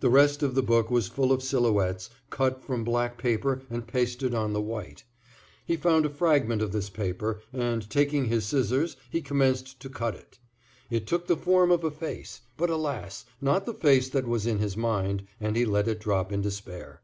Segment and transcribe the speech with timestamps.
[0.00, 4.34] The rest of the book was full of silhouettes, cut from black paper and pasted
[4.34, 5.04] on the white.
[5.64, 10.16] He found a fragment of this paper, and taking his scissors he commenced to cut
[10.16, 10.40] it.
[10.90, 13.24] It took the form of a face; but, alas!
[13.40, 17.02] not the face that was in his mind, and he let it drop in despair.